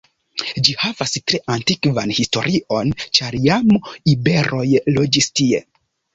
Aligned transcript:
Ĝi 0.67 0.71
havas 0.83 1.11
tre 1.31 1.39
antikvan 1.55 2.13
historion 2.21 2.91
ĉar 3.19 3.39
jam 3.45 3.71
iberoj 4.15 4.65
loĝis 4.99 5.31
tie. 5.37 5.63